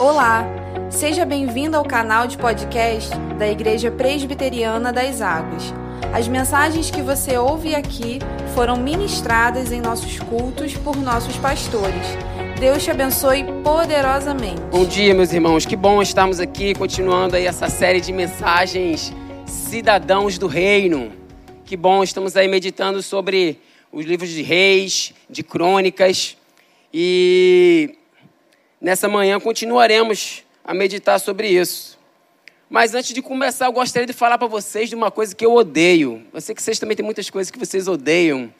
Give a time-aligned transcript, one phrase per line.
[0.00, 0.46] Olá,
[0.88, 5.74] seja bem-vindo ao canal de podcast da Igreja Presbiteriana das Águas.
[6.10, 8.18] As mensagens que você ouve aqui
[8.54, 12.16] foram ministradas em nossos cultos por nossos pastores.
[12.58, 14.62] Deus te abençoe poderosamente.
[14.70, 15.66] Bom dia, meus irmãos.
[15.66, 19.12] Que bom estarmos aqui continuando aí essa série de mensagens
[19.44, 21.12] cidadãos do reino.
[21.66, 23.60] Que bom, estamos aí meditando sobre
[23.92, 26.38] os livros de reis, de crônicas.
[26.90, 27.98] E
[28.80, 31.98] nessa manhã continuaremos a meditar sobre isso.
[32.68, 35.52] Mas antes de começar, eu gostaria de falar para vocês de uma coisa que eu
[35.52, 36.24] odeio.
[36.32, 38.52] Eu sei que vocês também têm muitas coisas que vocês odeiam,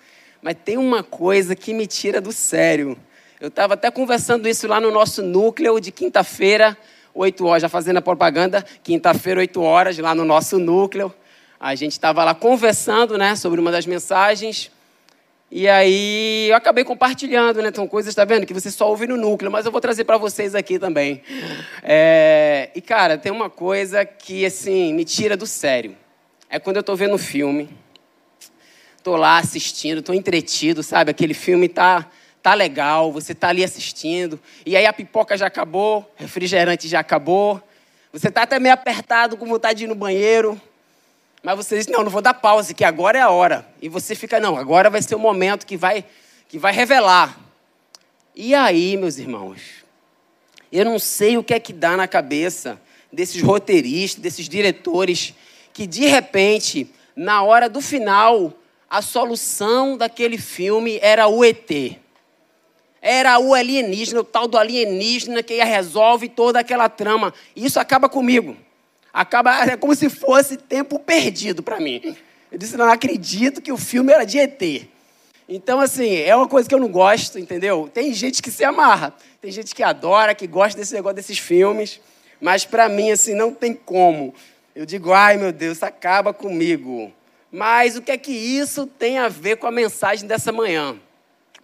[0.42, 2.98] mas tem uma coisa que me tira do sério.
[3.40, 6.76] Eu estava até conversando isso lá no nosso núcleo de quinta-feira,
[7.14, 11.14] 8 horas, já fazendo a propaganda, quinta-feira, 8 horas, lá no nosso núcleo.
[11.58, 14.70] A gente estava lá conversando né, sobre uma das mensagens.
[15.50, 17.72] E aí eu acabei compartilhando, né?
[17.74, 18.46] São coisas, tá vendo?
[18.46, 21.22] Que você só ouve no núcleo, mas eu vou trazer para vocês aqui também.
[21.82, 22.70] É...
[22.74, 25.96] E, cara, tem uma coisa que, assim, me tira do sério.
[26.48, 27.68] É quando eu tô vendo um filme,
[29.02, 31.10] tô lá assistindo, tô entretido, sabe?
[31.10, 32.08] Aquele filme tá,
[32.42, 37.62] tá legal, você tá ali assistindo, e aí a pipoca já acabou, refrigerante já acabou,
[38.12, 40.60] você tá até meio apertado, com vontade de ir no banheiro,
[41.42, 43.66] mas você diz, não, não vou dar pausa, que agora é a hora.
[43.80, 46.04] E você fica, não, agora vai ser o momento que vai,
[46.48, 47.38] que vai revelar.
[48.34, 49.60] E aí, meus irmãos,
[50.70, 52.80] eu não sei o que é que dá na cabeça
[53.12, 55.34] desses roteiristas, desses diretores,
[55.72, 58.52] que de repente, na hora do final,
[58.88, 61.70] a solução daquele filme era o ET.
[63.00, 67.32] Era o alienígena, o tal do alienígena que resolve toda aquela trama.
[67.56, 68.56] E isso acaba comigo.
[69.12, 72.16] Acaba, é como se fosse tempo perdido para mim.
[72.50, 74.88] Eu disse, não acredito que o filme era de ET.
[75.48, 77.90] Então, assim, é uma coisa que eu não gosto, entendeu?
[77.92, 82.00] Tem gente que se amarra, tem gente que adora, que gosta desse negócio desses filmes,
[82.40, 84.32] mas para mim, assim, não tem como.
[84.74, 87.12] Eu digo, ai meu Deus, acaba comigo.
[87.50, 90.96] Mas o que é que isso tem a ver com a mensagem dessa manhã?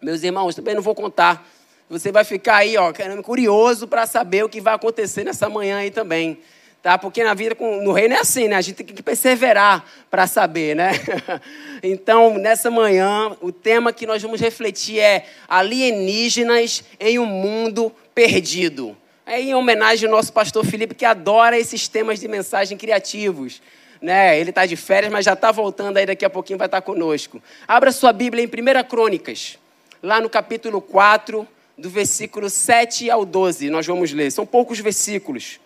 [0.02, 1.48] Meus irmãos, também não vou contar.
[1.88, 5.92] Você vai ficar aí, ó, curioso para saber o que vai acontecer nessa manhã aí
[5.92, 6.40] também
[6.86, 6.96] tá?
[6.96, 8.54] Porque na vida no reino é assim, né?
[8.54, 10.92] A gente tem que perseverar para saber, né?
[11.82, 18.96] então, nessa manhã, o tema que nós vamos refletir é alienígenas em um mundo perdido.
[19.26, 23.60] É em homenagem ao nosso pastor Felipe, que adora esses temas de mensagem criativos.
[24.00, 24.38] Né?
[24.38, 26.86] Ele está de férias, mas já está voltando aí, daqui a pouquinho vai estar tá
[26.86, 27.42] conosco.
[27.66, 29.58] Abra sua Bíblia em 1 Crônicas,
[30.00, 33.70] lá no capítulo 4, do versículo 7 ao 12.
[33.70, 34.30] Nós vamos ler.
[34.30, 35.58] São poucos versículos.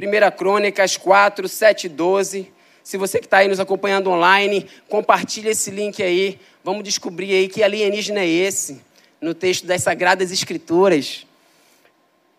[0.00, 2.50] 1 Crônicas 4, 7 12.
[2.82, 6.38] Se você que está aí nos acompanhando online, compartilhe esse link aí.
[6.64, 8.80] Vamos descobrir aí que alienígena é esse
[9.20, 11.26] no texto das Sagradas Escrituras.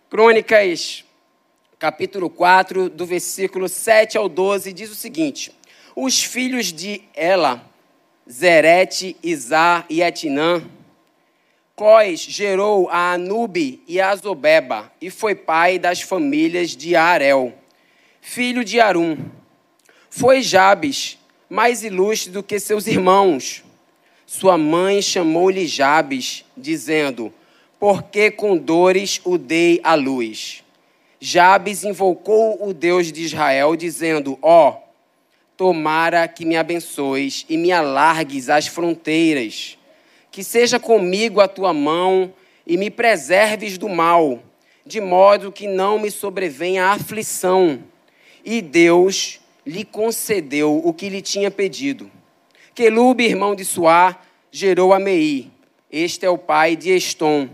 [0.10, 1.06] Crônicas,
[1.78, 5.52] capítulo 4, do versículo 7 ao 12, diz o seguinte:
[5.96, 7.64] Os filhos de Ela,
[8.30, 10.64] Zerete, Izá e Etinã,
[11.82, 17.56] Cós gerou a Anube e a Zobeba e foi pai das famílias de Arel,
[18.22, 19.18] filho de Arum.
[20.08, 21.18] Foi Jabes,
[21.50, 23.64] mais ilustre do que seus irmãos.
[24.28, 27.34] Sua mãe chamou-lhe Jabes, dizendo:
[27.80, 30.64] Porque com dores o dei à luz.
[31.20, 34.78] Jabes invocou o Deus de Israel, dizendo: Ó, oh,
[35.58, 39.80] tomara que me abençoes e me alargues as fronteiras
[40.32, 42.34] que seja comigo a tua mão
[42.66, 44.42] e me preserves do mal,
[44.86, 47.84] de modo que não me sobrevenha aflição.
[48.44, 52.10] E Deus lhe concedeu o que lhe tinha pedido.
[52.74, 54.18] Quelube, irmão de Suá,
[54.50, 55.52] gerou a Mei.
[55.92, 57.50] Este é o pai de Estom.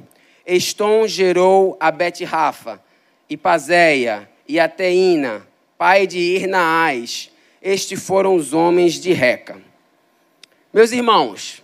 [0.45, 2.81] Estom gerou a Bet-Rafa,
[3.29, 5.45] e Pazéia, e a Teína,
[5.77, 7.29] pai de Irnaás.
[7.61, 9.59] Estes foram os homens de Reca.
[10.71, 11.61] Meus irmãos,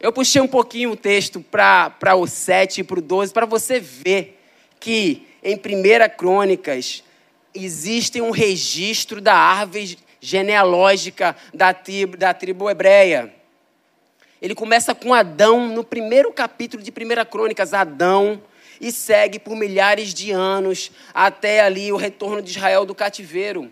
[0.00, 3.80] eu puxei um pouquinho o texto para o 7 e para o 12, para você
[3.80, 4.40] ver
[4.78, 7.02] que em 1 Crônicas
[7.54, 13.34] existe um registro da árvore genealógica da tribo, da tribo hebreia.
[14.40, 18.40] Ele começa com Adão, no primeiro capítulo de 1 Crônicas, Adão,
[18.80, 23.68] e segue por milhares de anos até ali o retorno de Israel do cativeiro.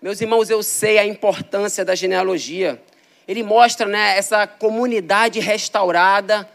[0.00, 2.80] Meus irmãos, eu sei a importância da genealogia
[3.26, 6.48] ele mostra né, essa comunidade restaurada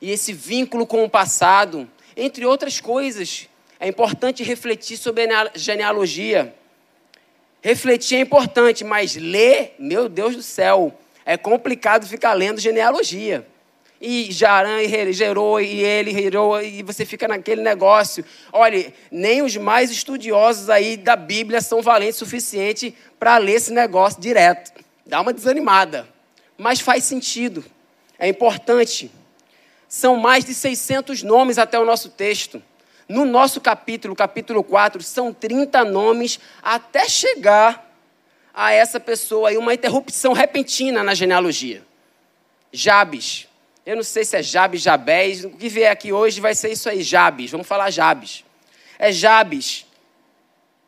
[0.00, 1.88] e esse vínculo com o passado.
[2.16, 3.48] Entre outras coisas,
[3.80, 6.54] é importante refletir sobre a genealogia.
[7.60, 13.46] Refletir é importante, mas ler, meu Deus do céu, é complicado ficar lendo genealogia.
[14.00, 14.78] e Jarã
[15.12, 18.24] gerou, e ele gerou, e você fica naquele negócio.
[18.52, 23.72] Olha, nem os mais estudiosos aí da Bíblia são valentes o suficiente para ler esse
[23.72, 24.81] negócio direto.
[25.06, 26.08] Dá uma desanimada.
[26.56, 27.64] Mas faz sentido.
[28.18, 29.10] É importante.
[29.88, 32.62] São mais de 600 nomes até o nosso texto.
[33.08, 37.90] No nosso capítulo, capítulo 4, são 30 nomes até chegar
[38.54, 41.82] a essa pessoa aí, uma interrupção repentina na genealogia.
[42.72, 43.48] Jabes.
[43.84, 45.44] Eu não sei se é Jabes, Jabés.
[45.44, 47.50] O que vier aqui hoje vai ser isso aí, Jabes.
[47.50, 48.44] Vamos falar Jabes.
[48.98, 49.84] É Jabes.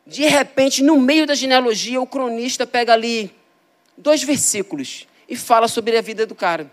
[0.07, 3.33] De repente, no meio da genealogia, o cronista pega ali
[3.97, 6.71] dois versículos e fala sobre a vida do cara.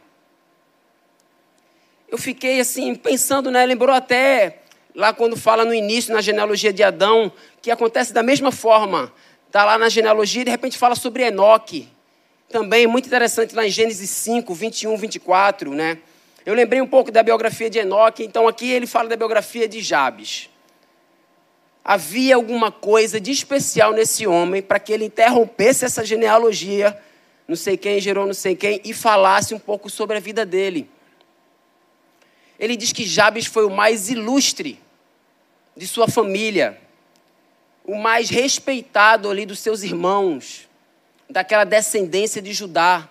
[2.08, 3.64] Eu fiquei assim, pensando, né?
[3.64, 4.58] Lembrou até
[4.94, 9.12] lá quando fala no início, na genealogia de Adão, que acontece da mesma forma.
[9.46, 11.88] Está lá na genealogia e de repente fala sobre Enoque.
[12.48, 15.98] Também muito interessante lá em Gênesis 5, 21, 24, né?
[16.44, 19.80] Eu lembrei um pouco da biografia de Enoque, então aqui ele fala da biografia de
[19.80, 20.50] Jabes.
[21.84, 26.96] Havia alguma coisa de especial nesse homem para que ele interrompesse essa genealogia,
[27.46, 30.88] não sei quem gerou não sei quem, e falasse um pouco sobre a vida dele.
[32.58, 34.80] Ele diz que Jabes foi o mais ilustre
[35.76, 36.80] de sua família,
[37.84, 40.68] o mais respeitado ali dos seus irmãos,
[41.28, 43.08] daquela descendência de Judá.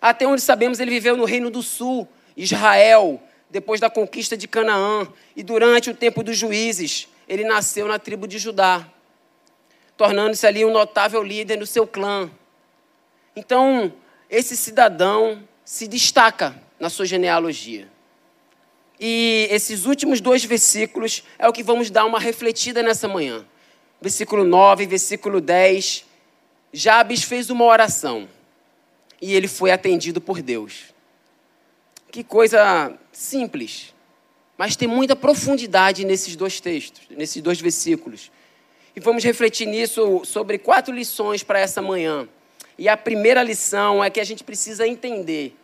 [0.00, 5.06] Até onde sabemos, ele viveu no Reino do Sul, Israel, depois da conquista de Canaã,
[5.36, 8.88] e durante o tempo dos juízes, ele nasceu na tribo de Judá,
[9.96, 12.30] tornando-se ali um notável líder no seu clã.
[13.34, 13.92] Então,
[14.28, 17.88] esse cidadão se destaca na sua genealogia.
[18.98, 23.46] E esses últimos dois versículos é o que vamos dar uma refletida nessa manhã.
[24.00, 26.04] Versículo 9, versículo 10.
[26.72, 28.28] Jabes fez uma oração
[29.20, 30.94] e ele foi atendido por Deus.
[32.10, 33.94] Que coisa simples,
[34.58, 38.30] mas tem muita profundidade nesses dois textos, nesses dois versículos.
[38.94, 42.28] E vamos refletir nisso sobre quatro lições para essa manhã.
[42.80, 45.54] E a primeira lição é que a gente precisa entender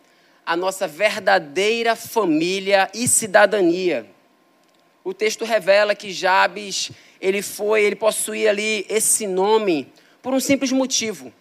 [0.44, 4.06] a nossa verdadeira família e cidadania.
[5.02, 9.90] O texto revela que Jabes, ele foi, ele possuía ali esse nome
[10.20, 11.32] por um simples motivo,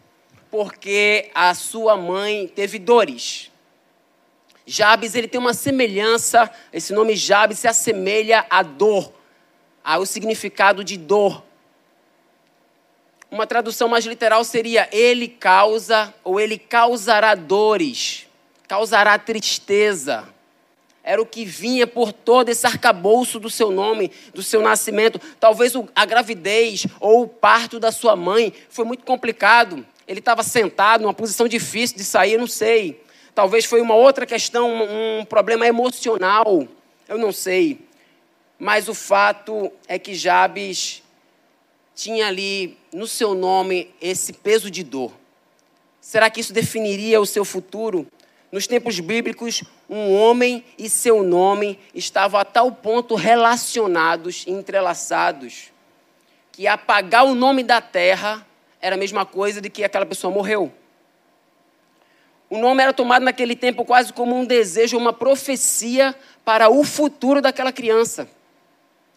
[0.49, 3.51] porque a sua mãe teve dores.
[4.65, 9.11] Jabes, ele tem uma semelhança, esse nome Jabes se assemelha à dor,
[9.83, 11.44] ao significado de dor.
[13.29, 18.27] Uma tradução mais literal seria: ele causa ou ele causará dores,
[18.67, 20.27] causará tristeza.
[21.03, 25.21] Era o que vinha por todo esse arcabouço do seu nome, do seu nascimento.
[25.39, 29.85] Talvez a gravidez ou o parto da sua mãe foi muito complicado.
[30.07, 33.03] Ele estava sentado numa posição difícil de sair, não sei.
[33.35, 34.71] Talvez foi uma outra questão,
[35.19, 36.67] um problema emocional,
[37.07, 37.81] eu não sei.
[38.57, 41.03] Mas o fato é que Jabes
[41.93, 45.11] tinha ali no seu nome esse peso de dor.
[45.99, 48.07] Será que isso definiria o seu futuro?
[48.49, 55.73] Nos tempos bíblicos, um homem e seu nome estavam a tal ponto relacionados, entrelaçados,
[56.53, 58.47] que apagar o nome da terra
[58.79, 60.71] era a mesma coisa de que aquela pessoa morreu.
[62.49, 66.15] O nome era tomado naquele tempo quase como um desejo, uma profecia
[66.45, 68.29] para o futuro daquela criança.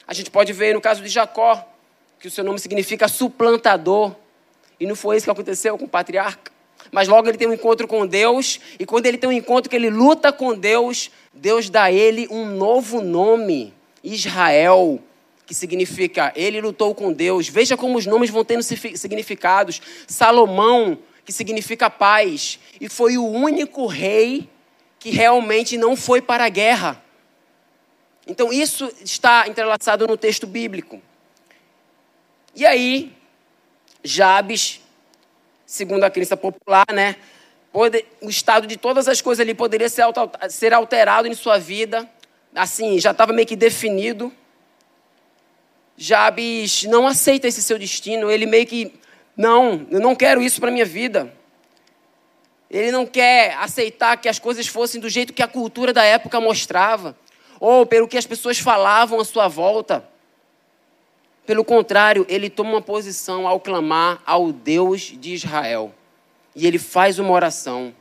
[0.04, 1.77] A gente pode ver no caso de Jacó,
[2.18, 4.14] que o seu nome significa suplantador.
[4.80, 6.52] E não foi isso que aconteceu com o patriarca.
[6.90, 9.76] Mas logo ele tem um encontro com Deus, e quando ele tem um encontro que
[9.76, 15.00] ele luta com Deus, Deus dá a ele um novo nome, Israel,
[15.44, 17.48] que significa ele lutou com Deus.
[17.48, 19.82] Veja como os nomes vão tendo significados.
[20.06, 24.48] Salomão que significa paz, e foi o único rei
[24.98, 27.04] que realmente não foi para a guerra.
[28.26, 31.02] Então, isso está entrelaçado no texto bíblico.
[32.58, 33.12] E aí,
[34.02, 34.80] Jabes,
[35.64, 37.14] segundo a crença popular, né,
[38.20, 40.02] o estado de todas as coisas ali poderia ser,
[40.50, 42.10] ser alterado em sua vida.
[42.52, 44.32] Assim, já estava meio que definido.
[45.96, 48.92] Jabes não aceita esse seu destino, ele meio que
[49.36, 51.32] não, eu não quero isso para minha vida.
[52.68, 56.40] Ele não quer aceitar que as coisas fossem do jeito que a cultura da época
[56.40, 57.16] mostrava,
[57.60, 60.17] ou pelo que as pessoas falavam à sua volta.
[61.48, 65.94] Pelo contrário, ele toma uma posição ao clamar ao Deus de Israel.
[66.54, 67.94] E ele faz uma oração.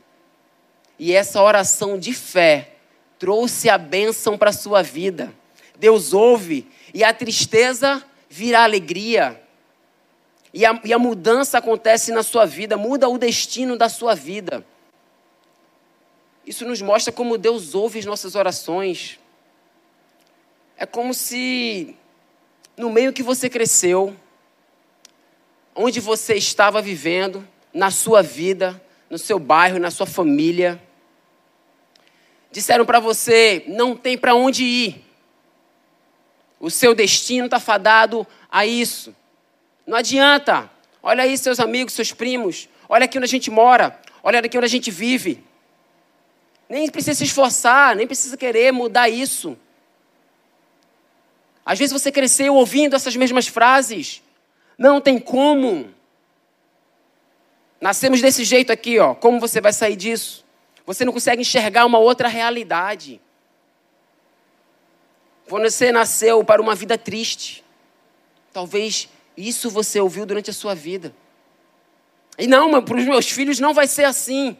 [0.98, 2.74] E essa oração de fé
[3.18, 5.32] trouxe a bênção para a sua vida.
[5.78, 9.42] Deus ouve e a tristeza vira alegria.
[10.52, 14.62] E a, e a mudança acontece na sua vida, muda o destino da sua vida.
[16.46, 19.18] Isso nos mostra como Deus ouve as nossas orações.
[20.76, 21.96] É como se
[22.78, 24.16] no meio que você cresceu,
[25.74, 28.80] onde você estava vivendo, na sua vida,
[29.10, 30.80] no seu bairro, na sua família,
[32.50, 35.04] disseram para você: não tem para onde ir.
[36.60, 39.14] O seu destino está fadado a isso.
[39.86, 40.70] Não adianta.
[41.02, 42.68] Olha aí seus amigos, seus primos.
[42.88, 44.00] Olha aqui onde a gente mora.
[44.22, 45.44] Olha aqui onde a gente vive.
[46.68, 49.56] Nem precisa se esforçar, nem precisa querer mudar isso.
[51.68, 54.22] Às vezes você cresceu ouvindo essas mesmas frases.
[54.78, 55.92] Não tem como.
[57.78, 59.14] Nascemos desse jeito aqui, ó.
[59.14, 60.46] Como você vai sair disso?
[60.86, 63.20] Você não consegue enxergar uma outra realidade.
[65.46, 67.62] Você nasceu para uma vida triste.
[68.50, 69.06] Talvez
[69.36, 71.14] isso você ouviu durante a sua vida.
[72.38, 74.56] E não, para os meus filhos não vai ser assim.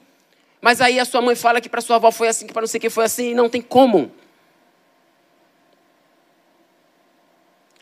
[0.60, 2.68] Mas aí a sua mãe fala que para sua avó foi assim, que para não
[2.68, 4.12] sei quem foi assim, e não tem como.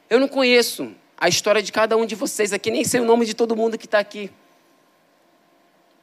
[0.08, 3.26] Eu não conheço a história de cada um de vocês aqui, nem sei o nome
[3.26, 4.30] de todo mundo que está aqui.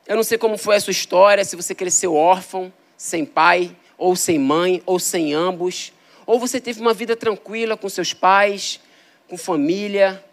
[0.05, 4.15] Eu não sei como foi a sua história, se você cresceu órfão, sem pai, ou
[4.15, 5.93] sem mãe, ou sem ambos.
[6.25, 8.81] Ou você teve uma vida tranquila com seus pais,
[9.29, 10.24] com família,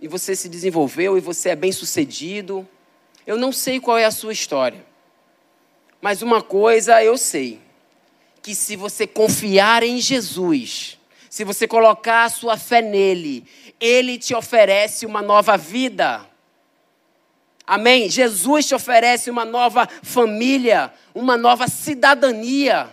[0.00, 2.68] e você se desenvolveu e você é bem sucedido.
[3.26, 4.84] Eu não sei qual é a sua história.
[6.00, 7.60] Mas uma coisa eu sei:
[8.42, 10.97] que se você confiar em Jesus,
[11.30, 13.44] se você colocar a sua fé nele,
[13.80, 16.26] ele te oferece uma nova vida.
[17.66, 18.08] Amém?
[18.08, 22.88] Jesus te oferece uma nova família, uma nova cidadania.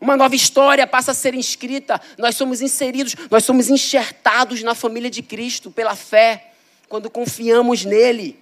[0.00, 2.00] Uma nova história passa a ser inscrita.
[2.16, 6.52] Nós somos inseridos, nós somos enxertados na família de Cristo pela fé,
[6.88, 8.40] quando confiamos nele.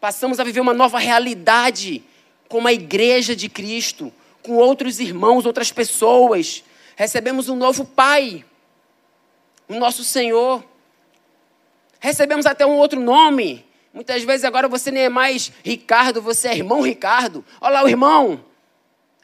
[0.00, 2.02] Passamos a viver uma nova realidade
[2.48, 6.64] como a igreja de Cristo, com outros irmãos, outras pessoas.
[7.00, 8.44] Recebemos um novo Pai,
[9.66, 10.62] o nosso Senhor.
[11.98, 13.66] Recebemos até um outro nome.
[13.90, 17.42] Muitas vezes agora você nem é mais Ricardo, você é irmão Ricardo.
[17.58, 18.44] Olha lá o irmão.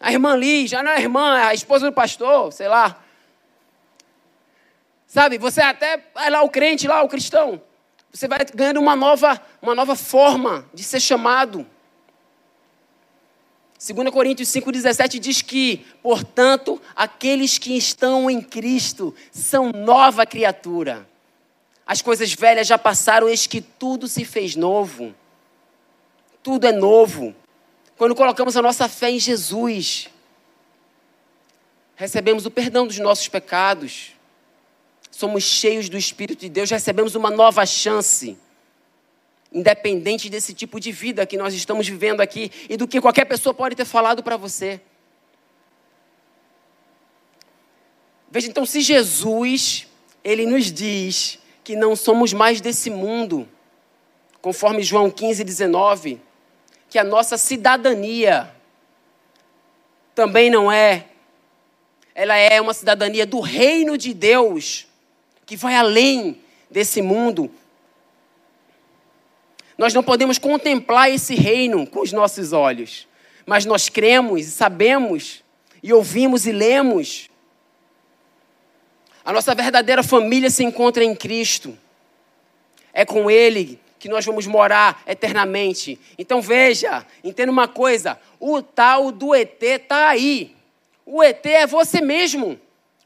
[0.01, 2.99] A irmã Liz, já não é irmã, é a esposa do pastor, sei lá.
[5.07, 7.61] Sabe, você até vai lá o crente, lá o cristão.
[8.11, 11.67] Você vai ganhando uma nova, uma nova forma de ser chamado.
[13.79, 21.07] 2 Coríntios 5,17 diz que, portanto, aqueles que estão em Cristo são nova criatura.
[21.87, 25.15] As coisas velhas já passaram, eis que tudo se fez novo.
[26.43, 27.35] Tudo é novo.
[27.97, 30.09] Quando colocamos a nossa fé em Jesus,
[31.95, 34.13] recebemos o perdão dos nossos pecados,
[35.11, 38.37] somos cheios do Espírito de Deus, recebemos uma nova chance,
[39.57, 43.55] independente desse tipo de vida que nós estamos vivendo aqui e do que qualquer pessoa
[43.55, 44.79] pode ter falado para você.
[48.31, 49.87] Veja, então, se Jesus,
[50.23, 53.49] ele nos diz que não somos mais desse mundo,
[54.43, 56.21] conforme João 15, 19,
[56.91, 58.55] que a nossa cidadania
[60.15, 61.07] também não é,
[62.15, 64.87] ela é uma cidadania do reino de Deus,
[65.47, 67.51] que vai além desse mundo.
[69.79, 73.07] Nós não podemos contemplar esse reino com os nossos olhos,
[73.45, 75.45] mas nós cremos e sabemos,
[75.83, 77.29] e ouvimos e lemos.
[79.25, 81.77] A nossa verdadeira família se encontra em Cristo.
[82.93, 85.99] É com Ele que nós vamos morar eternamente.
[86.17, 90.55] Então veja, entenda uma coisa: o tal do ET está aí.
[91.05, 92.59] O ET é você mesmo.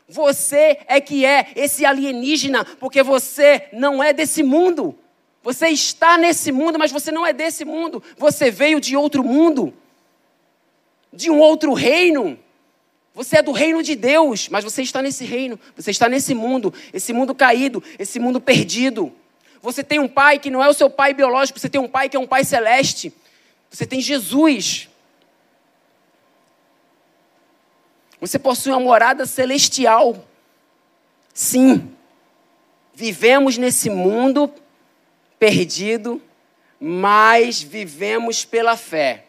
[0.07, 4.99] Você é que é esse alienígena, porque você não é desse mundo.
[5.43, 8.03] Você está nesse mundo, mas você não é desse mundo.
[8.19, 9.73] Você veio de outro mundo,
[11.13, 12.39] de um outro reino.
[13.15, 16.73] Você é do reino de Deus, mas você está nesse reino, você está nesse mundo,
[16.93, 19.13] esse mundo caído, esse mundo perdido.
[19.63, 22.09] Você tem um pai que não é o seu pai biológico, você tem um pai
[22.09, 23.13] que é um pai celeste.
[23.71, 24.89] Você tem Jesus.
[28.21, 30.27] Você possui uma morada celestial.
[31.33, 31.91] Sim.
[32.95, 34.53] Vivemos nesse mundo
[35.41, 36.23] perdido,
[36.79, 39.25] mas vivemos pela fé.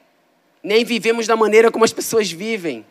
[0.61, 2.85] Nem vivemos da maneira como as pessoas vivem.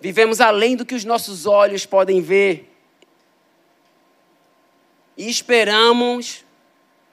[0.00, 2.72] Vivemos além do que os nossos olhos podem ver
[5.16, 6.44] e esperamos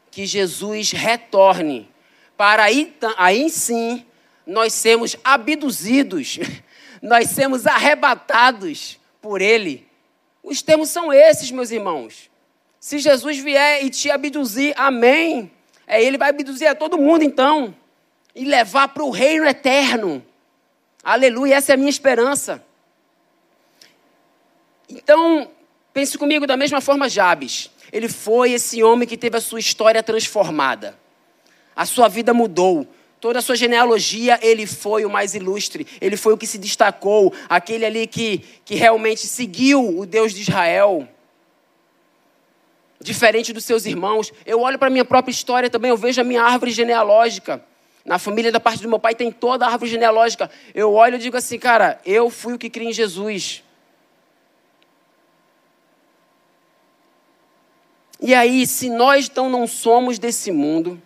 [0.10, 1.90] que Jesus retorne,
[2.36, 4.06] para aí, aí sim
[4.46, 6.40] nós sermos abduzidos,
[7.02, 9.88] nós sermos arrebatados por Ele.
[10.42, 12.29] Os termos são esses, meus irmãos.
[12.80, 15.52] Se Jesus vier e te abduzir, amém.
[15.86, 17.76] É, ele vai abduzir a todo mundo então.
[18.34, 20.24] e levar para o reino eterno.
[21.04, 22.64] Aleluia, essa é a minha esperança.
[24.88, 25.50] Então,
[25.94, 27.70] pense comigo da mesma forma, Jabes.
[27.92, 30.98] Ele foi esse homem que teve a sua história transformada.
[31.76, 32.88] A sua vida mudou.
[33.20, 35.86] Toda a sua genealogia, ele foi o mais ilustre.
[36.00, 37.34] Ele foi o que se destacou.
[37.50, 41.08] Aquele ali que, que realmente seguiu o Deus de Israel.
[43.02, 44.32] Diferente dos seus irmãos.
[44.46, 47.64] Eu olho para a minha própria história também, eu vejo a minha árvore genealógica.
[48.04, 50.50] Na família da parte do meu pai tem toda a árvore genealógica.
[50.74, 53.64] Eu olho e digo assim, cara, eu fui o que criei em Jesus.
[58.22, 61.02] E aí, se nós então não somos desse mundo,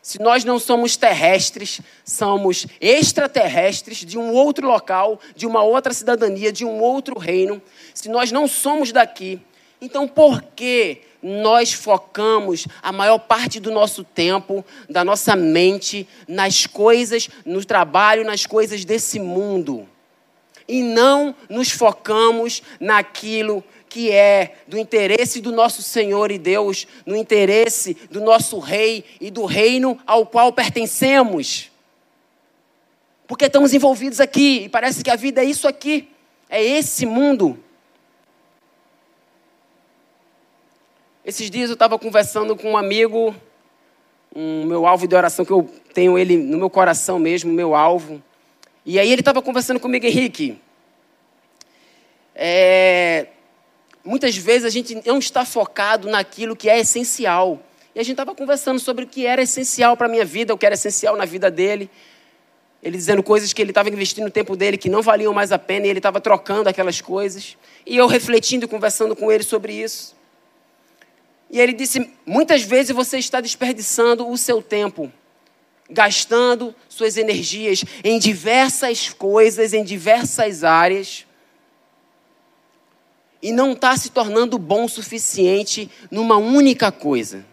[0.00, 6.52] se nós não somos terrestres, somos extraterrestres de um outro local, de uma outra cidadania,
[6.52, 7.60] de um outro reino,
[7.94, 9.40] se nós não somos daqui,
[9.82, 16.68] então por que nós focamos a maior parte do nosso tempo, da nossa mente, nas
[16.68, 19.88] coisas, no trabalho, nas coisas desse mundo?
[20.68, 27.16] E não nos focamos naquilo que é do interesse do nosso Senhor e Deus, no
[27.16, 31.72] interesse do nosso Rei e do reino ao qual pertencemos.
[33.26, 36.08] Porque estamos envolvidos aqui e parece que a vida é isso aqui,
[36.48, 37.58] é esse mundo.
[41.24, 43.32] Esses dias eu estava conversando com um amigo,
[44.34, 48.20] um meu alvo de oração, que eu tenho ele no meu coração mesmo, meu alvo.
[48.84, 50.58] E aí ele estava conversando comigo, Henrique.
[52.34, 53.28] É,
[54.04, 57.62] muitas vezes a gente não está focado naquilo que é essencial.
[57.94, 60.58] E a gente estava conversando sobre o que era essencial para a minha vida, o
[60.58, 61.88] que era essencial na vida dele.
[62.82, 65.58] Ele dizendo coisas que ele estava investindo o tempo dele que não valiam mais a
[65.58, 67.56] pena e ele estava trocando aquelas coisas.
[67.86, 70.20] E eu refletindo e conversando com ele sobre isso.
[71.52, 75.12] E ele disse: muitas vezes você está desperdiçando o seu tempo,
[75.88, 81.26] gastando suas energias em diversas coisas, em diversas áreas
[83.42, 87.44] e não está se tornando bom o suficiente numa única coisa.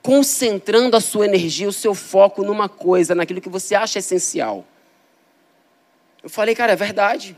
[0.00, 4.64] Concentrando a sua energia, o seu foco numa coisa, naquilo que você acha essencial.
[6.22, 7.36] Eu falei, cara, é verdade.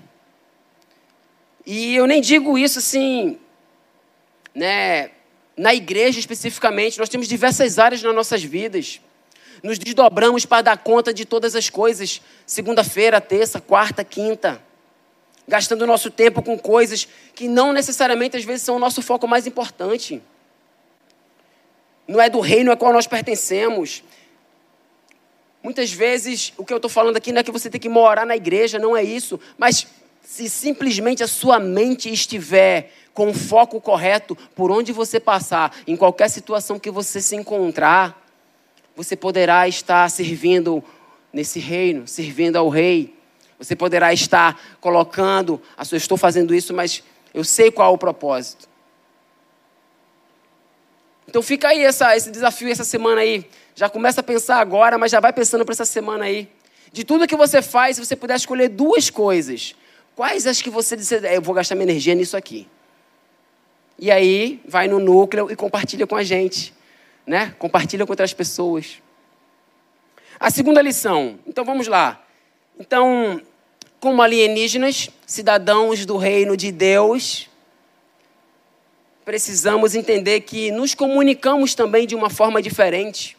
[1.65, 3.39] E eu nem digo isso assim,
[4.55, 5.11] né,
[5.57, 9.01] na igreja especificamente, nós temos diversas áreas nas nossas vidas.
[9.63, 14.61] Nos desdobramos para dar conta de todas as coisas, segunda-feira, terça, quarta, quinta
[15.47, 19.47] gastando nosso tempo com coisas que não necessariamente às vezes são o nosso foco mais
[19.47, 20.23] importante.
[22.07, 24.03] Não é do reino a qual nós pertencemos.
[25.63, 28.27] Muitas vezes o que eu estou falando aqui não é que você tem que morar
[28.27, 29.39] na igreja, não é isso.
[29.57, 29.87] Mas
[30.23, 35.97] se simplesmente a sua mente estiver com o foco correto, por onde você passar, em
[35.97, 38.23] qualquer situação que você se encontrar,
[38.97, 40.83] você poderá estar servindo
[41.33, 43.17] nesse reino, servindo ao rei.
[43.59, 47.99] Você poderá estar colocando, a sua, estou fazendo isso, mas eu sei qual é o
[47.99, 48.69] propósito.
[51.29, 53.49] Então fica aí essa, esse desafio essa semana aí.
[53.75, 56.51] Já começa a pensar agora, mas já vai pensando para essa semana aí.
[56.93, 59.75] De tudo que você faz, se você puder escolher duas coisas,
[60.15, 62.69] quais as que você diz, é, eu vou gastar minha energia nisso aqui?
[64.03, 66.75] E aí, vai no núcleo e compartilha com a gente,
[67.25, 67.55] né?
[67.57, 69.01] Compartilha com outras pessoas.
[70.41, 71.39] A segunda lição.
[71.47, 72.21] Então vamos lá.
[72.81, 73.41] Então,
[74.01, 77.49] como alienígenas, cidadãos do reino de Deus,
[79.25, 83.37] precisamos entender que nos comunicamos também de uma forma diferente.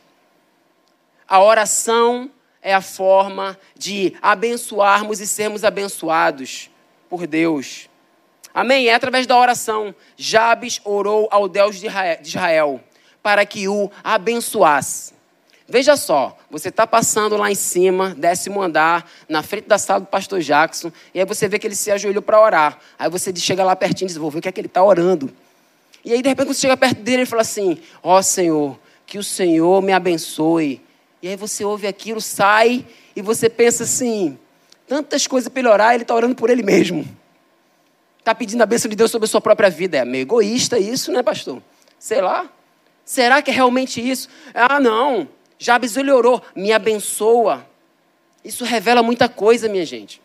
[1.27, 6.69] A oração é a forma de abençoarmos e sermos abençoados
[7.09, 7.89] por Deus.
[8.53, 8.87] Amém?
[8.87, 9.95] É através da oração.
[10.15, 11.87] Jabes orou ao Deus de
[12.21, 12.81] Israel
[13.23, 15.13] para que o abençoasse.
[15.67, 20.05] Veja só, você está passando lá em cima, décimo andar, na frente da sala do
[20.05, 22.77] pastor Jackson, e aí você vê que ele se ajoelhou para orar.
[22.99, 24.83] Aí você chega lá pertinho e diz: Vou ver o que é que ele está
[24.83, 25.33] orando.
[26.03, 29.17] E aí, de repente, você chega perto dele e fala assim: Ó oh, Senhor, que
[29.17, 30.81] o Senhor me abençoe.
[31.21, 32.85] E aí você ouve aquilo, sai,
[33.15, 34.37] e você pensa assim:
[34.85, 37.07] tantas coisas para ele orar, ele está orando por ele mesmo.
[38.23, 39.97] Está pedindo a bênção de Deus sobre a sua própria vida.
[39.97, 41.61] É meio egoísta isso, né, pastor?
[41.99, 42.49] Sei lá.
[43.03, 44.29] Será que é realmente isso?
[44.53, 45.27] Ah, não.
[45.59, 47.67] Jabes ele orou, me abençoa.
[48.41, 50.21] Isso revela muita coisa, minha gente.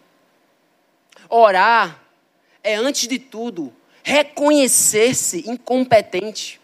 [1.29, 2.01] Orar
[2.63, 3.73] é, antes de tudo,
[4.05, 6.61] reconhecer-se incompetente,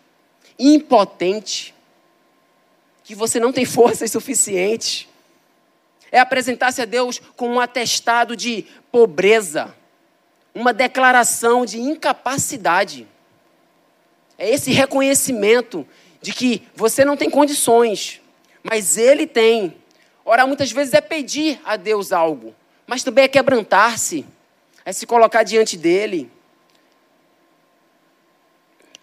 [0.57, 1.75] impotente,
[3.03, 5.09] que você não tem forças suficientes.
[6.13, 9.75] É apresentar-se a Deus com um atestado de pobreza,
[10.55, 13.07] uma declaração de incapacidade.
[14.39, 15.87] É esse reconhecimento
[16.23, 18.21] de que você não tem condições,
[18.63, 19.77] mas ele tem.
[20.25, 22.55] Orar muitas vezes é pedir a Deus algo,
[22.87, 24.25] mas também é quebrantar-se,
[24.85, 26.31] é se colocar diante dele.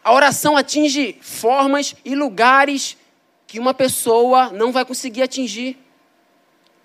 [0.03, 2.97] A oração atinge formas e lugares
[3.45, 5.77] que uma pessoa não vai conseguir atingir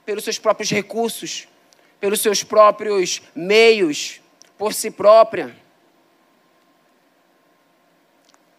[0.05, 1.48] pelos seus próprios recursos,
[1.98, 4.20] pelos seus próprios meios,
[4.57, 5.55] por si própria.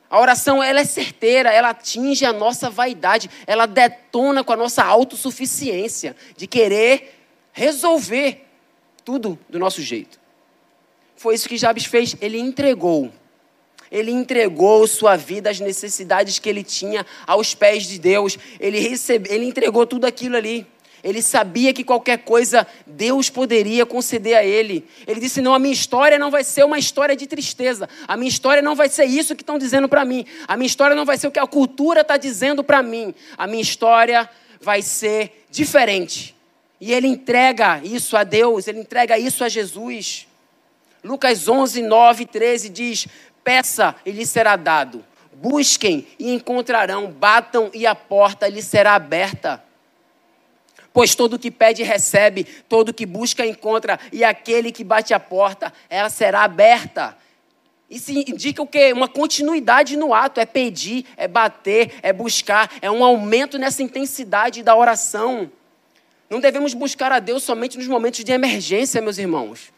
[0.09, 4.83] A oração ela é certeira, ela atinge a nossa vaidade, ela detona com a nossa
[4.83, 7.13] autossuficiência de querer
[7.51, 8.45] resolver
[9.03, 10.19] tudo do nosso jeito.
[11.15, 13.11] Foi isso que Jabes fez, ele entregou.
[13.91, 18.37] Ele entregou sua vida, as necessidades que ele tinha aos pés de Deus.
[18.59, 20.67] Ele, recebe, ele entregou tudo aquilo ali.
[21.03, 24.87] Ele sabia que qualquer coisa Deus poderia conceder a ele.
[25.05, 27.87] Ele disse: Não, a minha história não vai ser uma história de tristeza.
[28.07, 30.25] A minha história não vai ser isso que estão dizendo para mim.
[30.47, 33.13] A minha história não vai ser o que a cultura está dizendo para mim.
[33.37, 34.29] A minha história
[34.61, 36.35] vai ser diferente.
[36.79, 40.27] E ele entrega isso a Deus, ele entrega isso a Jesus.
[41.03, 43.07] Lucas 11, 9 13 diz:
[43.43, 45.03] Peça e lhe será dado.
[45.33, 47.11] Busquem e encontrarão.
[47.11, 49.63] Batam e a porta lhe será aberta.
[50.97, 55.71] Pois todo que pede recebe, todo que busca encontra, e aquele que bate a porta,
[55.91, 57.15] ela será aberta.
[57.87, 58.93] Isso indica o quê?
[58.93, 64.63] Uma continuidade no ato, é pedir, é bater, é buscar, é um aumento nessa intensidade
[64.63, 65.51] da oração.
[66.31, 69.71] Não devemos buscar a Deus somente nos momentos de emergência, meus irmãos,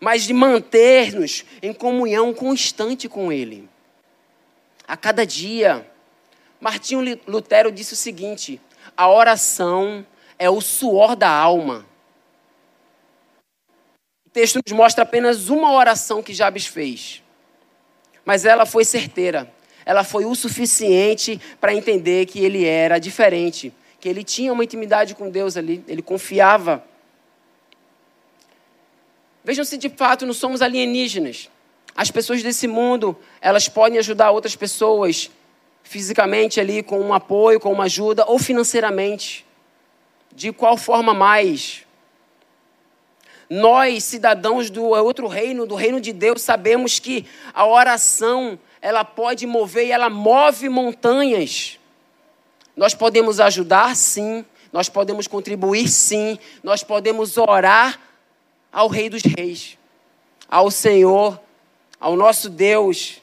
[0.00, 3.68] mas de manter-nos em comunhão constante com Ele.
[4.88, 5.86] A cada dia.
[6.58, 8.58] Martinho Lutero disse o seguinte:
[8.96, 10.06] a oração
[10.38, 11.84] é o suor da alma.
[14.26, 17.22] O texto nos mostra apenas uma oração que Jabes fez.
[18.24, 19.52] Mas ela foi certeira.
[19.84, 25.14] Ela foi o suficiente para entender que ele era diferente, que ele tinha uma intimidade
[25.14, 26.84] com Deus ali, ele confiava.
[29.44, 31.48] Vejam se de fato não somos alienígenas.
[31.96, 35.30] As pessoas desse mundo, elas podem ajudar outras pessoas
[35.86, 39.46] fisicamente ali com um apoio, com uma ajuda, ou financeiramente.
[40.34, 41.84] De qual forma mais?
[43.48, 49.46] Nós, cidadãos do outro reino, do reino de Deus, sabemos que a oração, ela pode
[49.46, 51.78] mover e ela move montanhas.
[52.76, 54.44] Nós podemos ajudar, sim.
[54.72, 56.36] Nós podemos contribuir, sim.
[56.64, 58.00] Nós podemos orar
[58.72, 59.78] ao Rei dos Reis,
[60.48, 61.40] ao Senhor,
[62.00, 63.22] ao nosso Deus.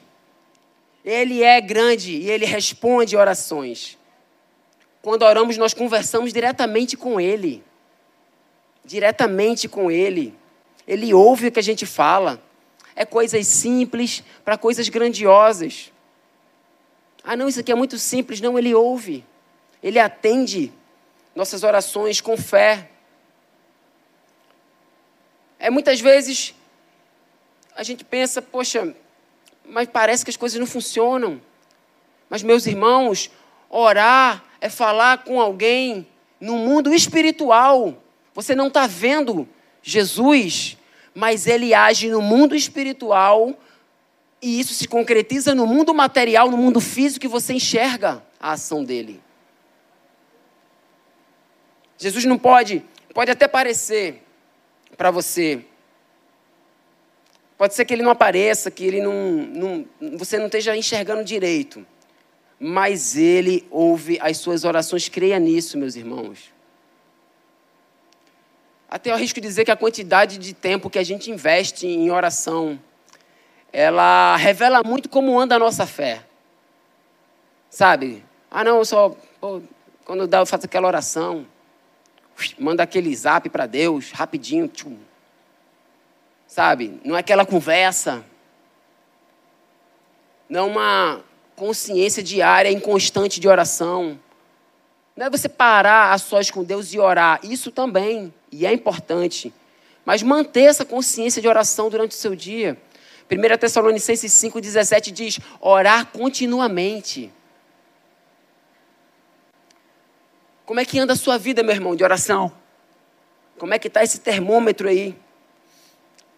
[1.04, 3.98] Ele é grande e ele responde orações.
[5.02, 7.62] Quando oramos, nós conversamos diretamente com Ele.
[8.86, 10.34] Diretamente com Ele.
[10.88, 12.42] Ele ouve o que a gente fala.
[12.96, 15.92] É coisas simples para coisas grandiosas.
[17.22, 18.39] Ah, não, isso aqui é muito simples.
[18.39, 19.26] Não, Ele ouve.
[19.82, 20.72] Ele atende
[21.36, 22.89] nossas orações com fé.
[25.60, 26.56] É muitas vezes
[27.76, 28.96] a gente pensa, poxa,
[29.67, 31.41] mas parece que as coisas não funcionam.
[32.30, 33.30] Mas, meus irmãos,
[33.69, 36.08] orar é falar com alguém
[36.39, 38.02] no mundo espiritual.
[38.34, 39.47] Você não está vendo
[39.82, 40.78] Jesus,
[41.13, 43.58] mas ele age no mundo espiritual
[44.41, 48.84] e isso se concretiza no mundo material, no mundo físico que você enxerga a ação
[48.84, 49.21] dele.
[51.97, 54.21] Jesus não pode, pode até parecer
[54.97, 55.65] para você
[57.63, 61.88] Pode ser que ele não apareça, que ele não, não, você não esteja enxergando direito.
[62.60, 66.52] Mas ele ouve as suas orações, creia nisso, meus irmãos.
[68.89, 72.78] Até eu arrisco dizer que a quantidade de tempo que a gente investe em oração,
[73.71, 76.21] ela revela muito como anda a nossa fé.
[77.69, 78.26] Sabe?
[78.52, 79.15] Ah, não, eu só.
[79.39, 79.62] Pô,
[80.04, 81.47] quando eu faço aquela oração.
[82.60, 84.67] Manda aquele zap para Deus, rapidinho.
[84.67, 84.97] Tchum,
[86.54, 87.02] Sabe?
[87.04, 88.24] Não é aquela conversa.
[90.48, 91.24] Não é uma
[91.56, 94.20] consciência diária, inconstante de oração.
[95.16, 97.39] Não é você parar a sós com Deus e orar.
[97.42, 99.52] Isso também, e é importante.
[100.06, 102.78] Mas manter essa consciência de oração durante o seu dia.
[103.32, 107.34] 1 Tessalonicenses 5,17 diz: orar continuamente.
[110.68, 112.52] Como é que anda a sua vida, meu irmão, de oração?
[113.58, 115.18] Como é que está esse termômetro aí?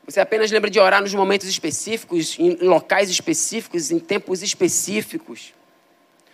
[0.07, 5.51] Você apenas lembra de orar nos momentos específicos, em locais específicos, em tempos específicos.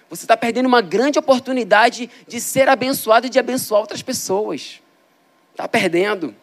[0.10, 4.82] Você está perdendo uma grande oportunidade de ser abençoado e de abençoar outras pessoas.
[5.52, 6.36] Está perdendo.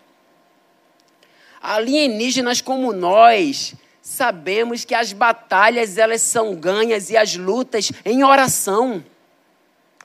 [1.61, 9.05] Alienígenas como nós sabemos que as batalhas elas são ganhas e as lutas em oração.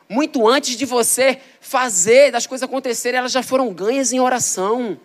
[0.09, 4.99] muito antes de você fazer, das coisas acontecerem, elas já foram ganhas em oração.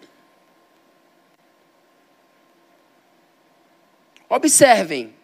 [4.29, 5.14] Observem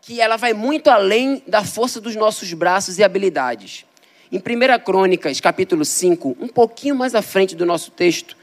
[0.00, 3.84] que ela vai muito além da força dos nossos braços e habilidades.
[4.30, 4.42] Em 1
[4.84, 8.36] Crônicas, capítulo 5, um pouquinho mais à frente do nosso texto,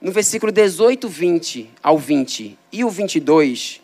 [0.00, 3.82] no versículo 18, 20 ao 20 e o 22,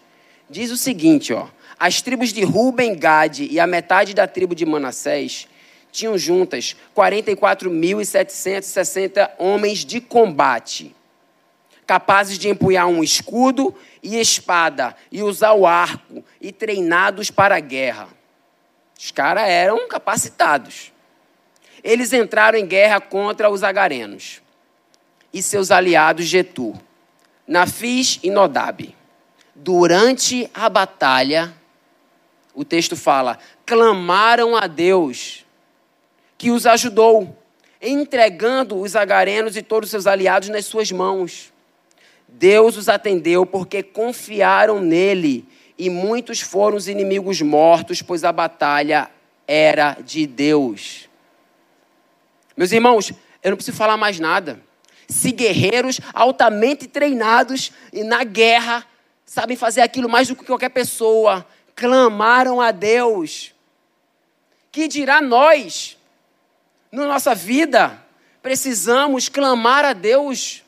[0.49, 4.64] diz o seguinte, ó: As tribos de Ruben, Gade e a metade da tribo de
[4.64, 5.47] Manassés
[5.93, 10.97] tinham juntas 44.760 homens de combate,
[11.88, 17.61] capazes de empunhar um escudo e espada e usar o arco e treinados para a
[17.61, 18.09] guerra.
[18.96, 20.92] Os caras eram capacitados.
[21.83, 24.42] Eles entraram em guerra contra os agarenos
[25.33, 26.77] e seus aliados Getur,
[27.46, 28.94] Nafis e Nodab.
[29.55, 31.55] Durante a batalha,
[32.55, 35.46] o texto fala, clamaram a Deus,
[36.37, 37.35] que os ajudou,
[37.81, 41.51] entregando os agarenos e todos os seus aliados nas suas mãos.
[42.29, 49.11] Deus os atendeu porque confiaram nele, e muitos foram os inimigos mortos, pois a batalha
[49.47, 51.09] era de Deus.
[52.57, 53.12] Meus irmãos,
[53.43, 54.61] eu não preciso falar mais nada
[55.09, 58.85] se guerreiros altamente treinados e na guerra
[59.25, 63.55] sabem fazer aquilo mais do que qualquer pessoa, clamaram a Deus.
[64.71, 65.97] Que dirá nós,
[66.93, 68.03] na nossa vida,
[68.43, 70.62] precisamos clamar a Deus.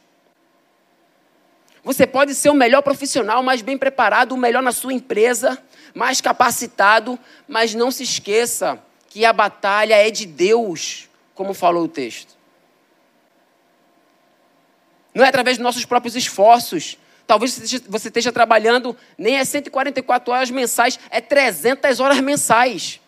[1.82, 5.58] Você pode ser o melhor profissional, mais bem preparado, o melhor na sua empresa,
[5.94, 11.88] mais capacitado, mas não se esqueça que a batalha é de Deus, como falou o
[11.88, 12.36] texto.
[15.14, 16.96] Não é através dos nossos próprios esforços.
[17.26, 23.00] Talvez você esteja trabalhando nem é 144 horas mensais, é 300 horas mensais.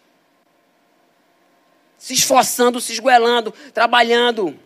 [1.99, 4.59] Se esforçando, se esguelando, trabalhando.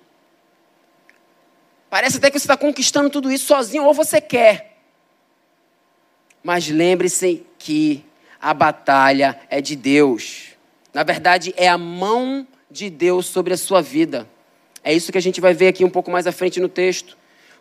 [1.89, 4.77] Parece até que você está conquistando tudo isso sozinho, ou você quer.
[6.43, 8.05] Mas lembre-se que
[8.41, 10.51] a batalha é de Deus.
[10.93, 14.29] Na verdade, é a mão de Deus sobre a sua vida.
[14.83, 17.17] É isso que a gente vai ver aqui um pouco mais à frente no texto.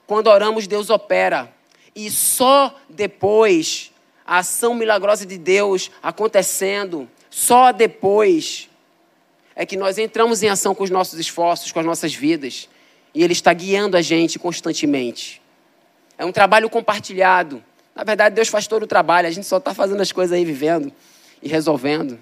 [0.05, 1.51] Quando oramos, Deus opera.
[1.95, 3.91] E só depois,
[4.25, 8.69] a ação milagrosa de Deus acontecendo, só depois
[9.55, 12.69] é que nós entramos em ação com os nossos esforços, com as nossas vidas.
[13.15, 15.41] E Ele está guiando a gente constantemente.
[16.17, 17.63] É um trabalho compartilhado.
[17.95, 20.43] Na verdade, Deus faz todo o trabalho, a gente só está fazendo as coisas aí,
[20.43, 20.91] vivendo
[21.41, 22.19] e resolvendo.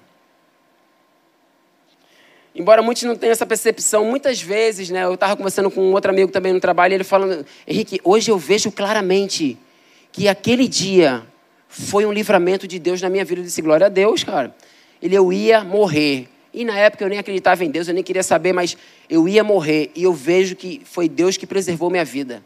[2.56, 6.12] Embora muitos não tenham essa percepção, muitas vezes, né, eu estava conversando com um outro
[6.12, 9.58] amigo também no trabalho, e ele falando, Henrique, hoje eu vejo claramente
[10.12, 11.26] que aquele dia
[11.68, 13.42] foi um livramento de Deus na minha vida.
[13.42, 14.56] Eu disse, glória a Deus, cara.
[15.02, 16.30] Ele, eu ia morrer.
[16.54, 18.78] E na época eu nem acreditava em Deus, eu nem queria saber, mas
[19.10, 19.92] eu ia morrer.
[19.96, 22.44] E eu vejo que foi Deus que preservou minha vida.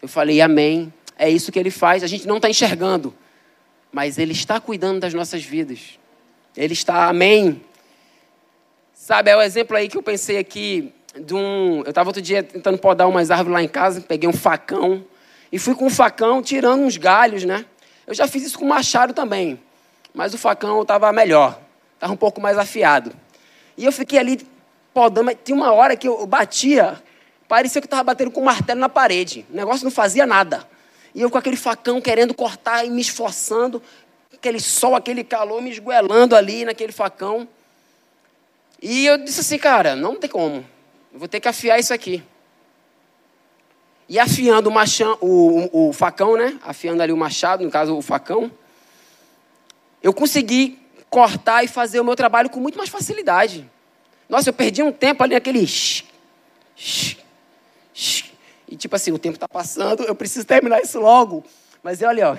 [0.00, 0.92] Eu falei, amém.
[1.18, 2.04] É isso que ele faz.
[2.04, 3.12] A gente não está enxergando,
[3.90, 5.98] mas ele está cuidando das nossas vidas.
[6.56, 7.60] Ele está, amém.
[8.94, 11.82] Sabe, é o exemplo aí que eu pensei aqui de um.
[11.84, 15.04] Eu estava outro dia tentando podar umas árvores lá em casa, peguei um facão
[15.50, 17.64] e fui com o facão tirando uns galhos, né?
[18.06, 19.58] Eu já fiz isso com machado também,
[20.14, 21.60] mas o facão estava melhor,
[21.94, 23.12] estava um pouco mais afiado.
[23.78, 24.44] E eu fiquei ali
[24.92, 27.00] podando, mas tinha uma hora que eu batia,
[27.46, 29.46] parecia que eu estava batendo com um martelo na parede.
[29.48, 30.68] O negócio não fazia nada.
[31.14, 33.80] E eu com aquele facão querendo cortar e me esforçando,
[34.34, 37.46] aquele sol, aquele calor me esgoelando ali naquele facão.
[38.82, 40.56] E eu disse assim, cara, não tem como.
[41.12, 42.20] Eu vou ter que afiar isso aqui.
[44.08, 46.58] E afiando o, machão, o, o, o facão, né?
[46.64, 48.50] Afiando ali o machado, no caso o facão,
[50.02, 53.68] eu consegui cortar e fazer o meu trabalho com muito mais facilidade.
[54.28, 55.66] Nossa, eu perdi um tempo ali naquele.
[58.68, 61.44] E tipo assim, o tempo está passando, eu preciso terminar isso logo.
[61.82, 62.36] Mas olha, ó,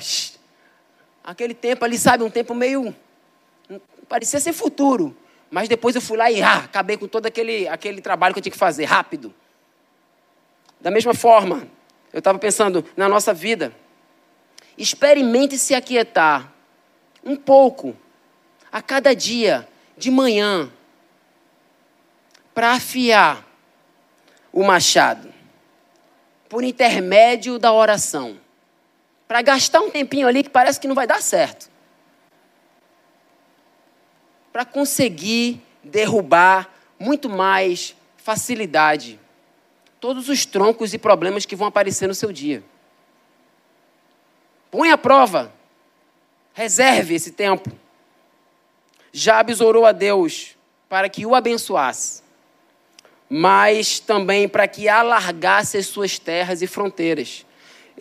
[1.24, 2.96] aquele tempo ali, sabe, um tempo meio.
[4.08, 5.16] parecia ser futuro.
[5.50, 8.44] Mas depois eu fui lá e ah, acabei com todo aquele, aquele trabalho que eu
[8.44, 9.34] tinha que fazer, rápido.
[10.80, 11.68] Da mesma forma,
[12.14, 13.74] eu estava pensando na nossa vida.
[14.78, 16.54] Experimente se aquietar
[17.24, 17.96] um pouco,
[18.72, 20.72] a cada dia, de manhã,
[22.54, 23.46] para afiar
[24.52, 25.34] o machado,
[26.48, 28.40] por intermédio da oração.
[29.28, 31.70] Para gastar um tempinho ali que parece que não vai dar certo
[34.52, 39.20] para conseguir derrubar muito mais facilidade
[40.00, 42.64] todos os troncos e problemas que vão aparecer no seu dia.
[44.72, 45.54] Põe à prova.
[46.54, 47.72] Reserve esse tempo.
[49.12, 50.56] Jabes orou a Deus
[50.88, 52.24] para que o abençoasse.
[53.30, 57.46] mas também para que alargasse as suas terras e fronteiras.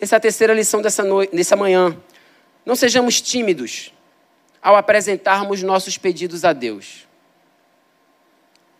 [0.01, 1.95] Essa é a terceira lição dessa, noite, dessa manhã.
[2.65, 3.93] Não sejamos tímidos
[4.61, 7.07] ao apresentarmos nossos pedidos a Deus.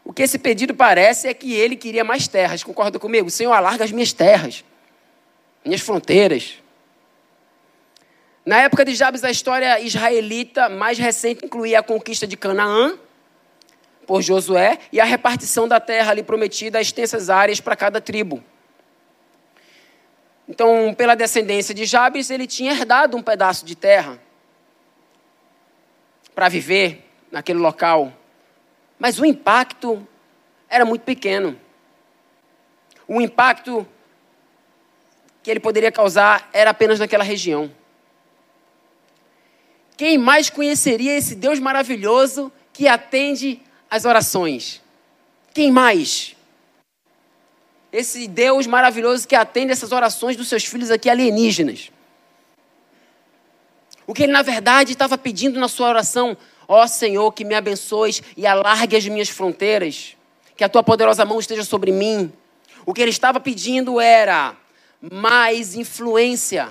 [0.04, 2.64] O que esse pedido parece é que ele queria mais terras.
[2.64, 3.30] Concorda comigo?
[3.30, 4.64] Senhor, alarga as minhas terras,
[5.64, 6.56] minhas fronteiras.
[8.50, 12.98] Na época de Jabes, a história israelita mais recente incluía a conquista de Canaã
[14.08, 18.44] por Josué e a repartição da terra ali prometida a extensas áreas para cada tribo.
[20.48, 24.20] Então, pela descendência de Jabes, ele tinha herdado um pedaço de terra
[26.34, 28.12] para viver naquele local.
[28.98, 30.08] Mas o impacto
[30.68, 31.56] era muito pequeno.
[33.08, 33.88] O impacto
[35.44, 37.78] que ele poderia causar era apenas naquela região.
[40.00, 44.82] Quem mais conheceria esse Deus maravilhoso que atende as orações?
[45.54, 46.38] Quem mais?
[47.92, 51.92] Esse Deus maravilhoso que atende essas orações dos seus filhos aqui alienígenas.
[54.08, 57.54] O que ele, na verdade, estava pedindo na sua oração: Ó oh, Senhor, que me
[57.54, 60.16] abençoes e alargue as minhas fronteiras,
[60.56, 62.32] que a tua poderosa mão esteja sobre mim.
[62.86, 64.56] O que ele estava pedindo era
[65.02, 66.70] mais influência,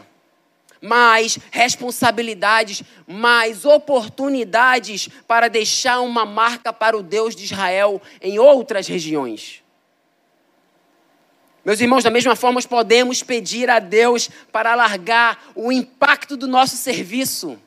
[0.80, 8.86] mais responsabilidades, mais oportunidades para deixar uma marca para o Deus de Israel em outras
[8.86, 9.62] regiões.
[11.64, 16.76] Meus irmãos, da mesma forma, podemos pedir a Deus para alargar o impacto do nosso
[16.76, 17.58] serviço,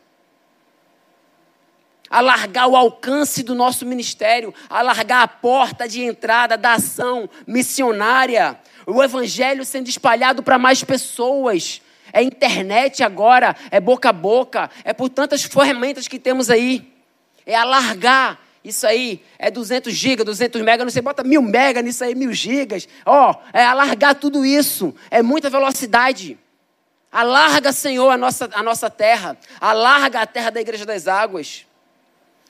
[2.09, 9.03] alargar o alcance do nosso ministério, alargar a porta de entrada da ação missionária, o
[9.03, 11.81] evangelho sendo espalhado para mais pessoas
[12.13, 16.91] é internet agora, é boca a boca, é por tantas ferramentas que temos aí.
[17.45, 18.39] É alargar.
[18.63, 22.31] Isso aí é 200 gigas, 200 megas, não sei, bota mil megas nisso aí, mil
[22.31, 22.87] gigas.
[23.05, 24.93] Ó, oh, é alargar tudo isso.
[25.09, 26.37] É muita velocidade.
[27.11, 29.35] Alarga, Senhor, a nossa, a nossa terra.
[29.59, 31.65] Alarga a terra da Igreja das Águas.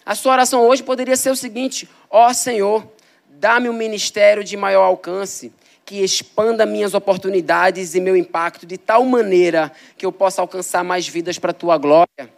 [0.06, 2.92] A sua oração hoje poderia ser o seguinte: ó oh, Senhor,
[3.30, 5.54] dá-me um ministério de maior alcance
[5.92, 11.06] que expanda minhas oportunidades e meu impacto de tal maneira que eu possa alcançar mais
[11.06, 12.32] vidas para a tua glória.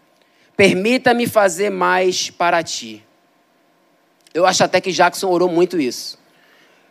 [0.58, 3.06] Permita-me fazer mais para ti.
[4.34, 6.18] Eu acho até que Jackson orou muito isso.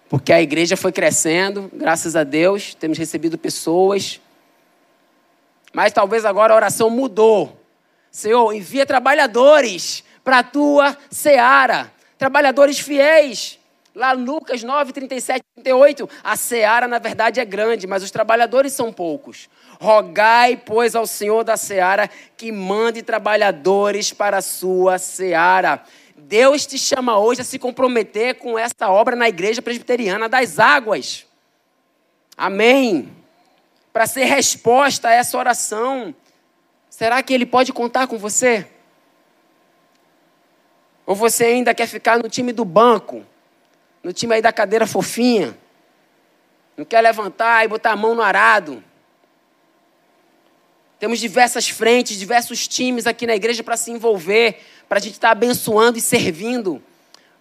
[0.09, 4.20] Porque a igreja foi crescendo, graças a Deus, temos recebido pessoas.
[5.72, 7.61] Mas talvez agora a oração mudou.
[8.09, 13.59] Senhor, envia trabalhadores para a tua seara, trabalhadores fiéis
[13.94, 18.90] Lá Lucas 9, 37, 38, a seara na verdade é grande, mas os trabalhadores são
[18.90, 19.50] poucos.
[19.78, 25.83] Rogai, pois, ao Senhor da seara que mande trabalhadores para a sua seara.
[26.16, 31.26] Deus te chama hoje a se comprometer com esta obra na igreja presbiteriana das águas.
[32.35, 33.14] Amém.
[33.92, 36.14] Para ser resposta a essa oração,
[36.88, 38.66] será que Ele pode contar com você?
[41.05, 43.26] Ou você ainda quer ficar no time do banco?
[44.02, 45.56] No time aí da cadeira fofinha.
[46.76, 48.82] Não quer levantar e botar a mão no arado.
[50.98, 55.28] Temos diversas frentes, diversos times aqui na igreja para se envolver, para a gente estar
[55.28, 56.82] tá abençoando e servindo.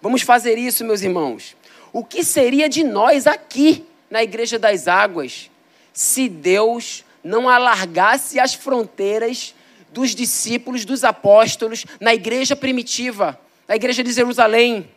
[0.01, 1.55] Vamos fazer isso, meus irmãos.
[1.93, 5.49] O que seria de nós aqui na Igreja das Águas
[5.93, 9.53] se Deus não alargasse as fronteiras
[9.91, 14.89] dos discípulos, dos apóstolos, na igreja primitiva, na igreja de Jerusalém?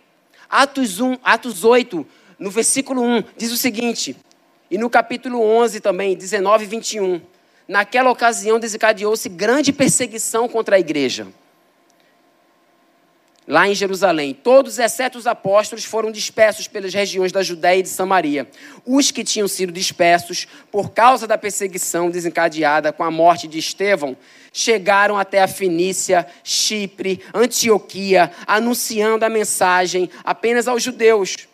[0.49, 2.07] Atos 1, Atos 8,
[2.39, 4.17] no versículo 1, diz o seguinte,
[4.71, 7.21] e no capítulo 11 também, 19 e 21.
[7.67, 11.27] Naquela ocasião desencadeou-se grande perseguição contra a igreja.
[13.47, 17.91] Lá em Jerusalém, todos, exceto os apóstolos, foram dispersos pelas regiões da Judéia e de
[17.91, 18.49] Samaria.
[18.87, 24.17] Os que tinham sido dispersos por causa da perseguição desencadeada com a morte de Estevão
[24.51, 31.49] chegaram até a Fenícia, Chipre, Antioquia, anunciando a mensagem apenas aos judeus.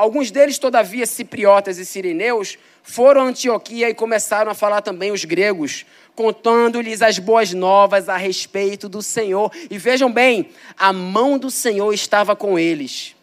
[0.00, 5.26] Alguns deles, todavia, cipriotas e sirineus, foram a Antioquia e começaram a falar também os
[5.26, 5.84] gregos,
[6.16, 9.52] contando-lhes as boas novas a respeito do Senhor.
[9.70, 10.48] E vejam bem,
[10.78, 13.14] a mão do Senhor estava com eles.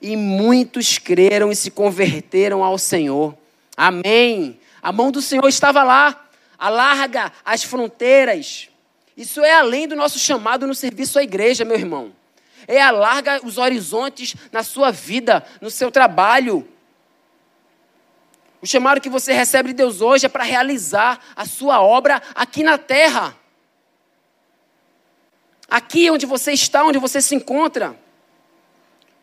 [0.00, 3.36] E muitos creram e se converteram ao Senhor.
[3.76, 4.58] Amém.
[4.82, 6.18] A mão do Senhor estava lá.
[6.58, 8.70] Alarga as fronteiras.
[9.14, 12.10] Isso é além do nosso chamado no serviço à igreja, meu irmão.
[12.66, 16.68] É alarga os horizontes na sua vida, no seu trabalho.
[18.60, 22.62] O chamado que você recebe de Deus hoje é para realizar a sua obra aqui
[22.62, 23.36] na terra.
[25.68, 27.96] Aqui onde você está, onde você se encontra.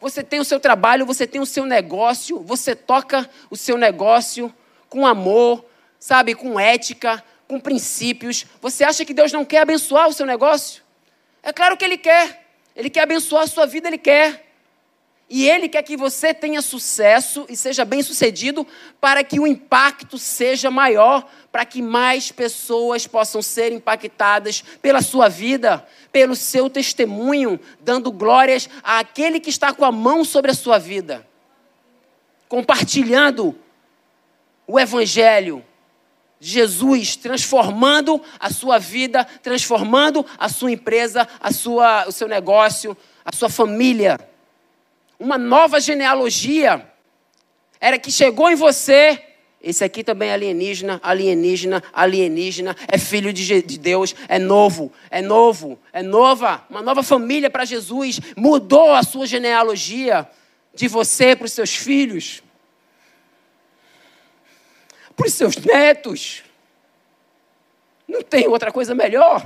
[0.02, 4.54] Você tem o seu trabalho, você tem o seu negócio, você toca o seu negócio
[4.90, 5.64] com amor,
[6.00, 8.46] sabe, com ética, com princípios.
[8.62, 10.84] Você acha que Deus não quer abençoar o seu negócio?
[11.44, 12.49] É claro que Ele quer.
[12.76, 14.48] Ele quer abençoar a sua vida, Ele quer.
[15.30, 18.66] E Ele quer que você tenha sucesso e seja bem sucedido
[19.00, 25.30] para que o impacto seja maior, para que mais pessoas possam ser impactadas pela sua
[25.30, 30.80] vida, pelo seu testemunho, dando glórias àquele que está com a mão sobre a sua
[30.80, 31.28] vida,
[32.48, 33.56] compartilhando
[34.66, 35.64] o Evangelho.
[36.40, 43.36] Jesus transformando a sua vida, transformando a sua empresa, a sua, o seu negócio, a
[43.36, 44.18] sua família
[45.20, 46.88] uma nova genealogia.
[47.80, 49.22] Era que chegou em você.
[49.62, 55.78] Esse aqui também é alienígena, alienígena, alienígena, é filho de Deus, é novo, é novo,
[55.92, 58.22] é nova, uma nova família para Jesus.
[58.38, 60.26] Mudou a sua genealogia
[60.74, 62.42] de você para os seus filhos,
[65.20, 66.44] para os seus netos.
[68.08, 69.44] Não tem outra coisa melhor.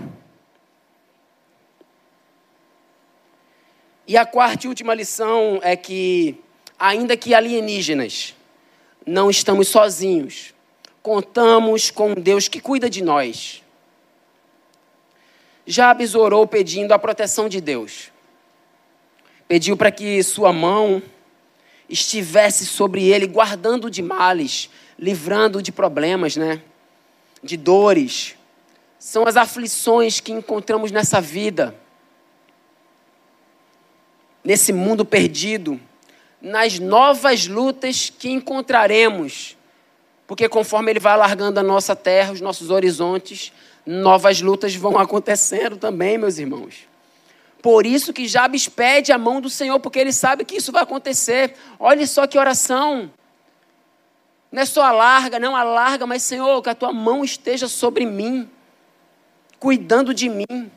[4.06, 6.40] E a quarta e última lição é que,
[6.78, 8.36] ainda que alienígenas,
[9.04, 10.54] não estamos sozinhos.
[11.02, 13.64] Contamos com um Deus que cuida de nós.
[15.66, 18.12] Jabes orou pedindo a proteção de Deus.
[19.48, 21.02] Pediu para que sua mão
[21.90, 26.62] estivesse sobre ele, guardando de males, livrando de problemas, né?
[27.42, 28.36] De dores.
[29.00, 31.76] São as aflições que encontramos nessa vida
[34.44, 35.80] nesse mundo perdido,
[36.42, 39.56] nas novas lutas que encontraremos.
[40.28, 43.54] Porque conforme ele vai alargando a nossa terra, os nossos horizontes,
[43.86, 46.88] novas lutas vão acontecendo também, meus irmãos.
[47.62, 50.84] Por isso que Jabes pede a mão do Senhor, porque ele sabe que isso vai
[50.84, 51.56] acontecer.
[51.80, 53.10] Olha só que oração.
[54.54, 58.48] Não é só alarga, não alarga, mas Senhor, que a tua mão esteja sobre mim,
[59.58, 60.72] cuidando de mim.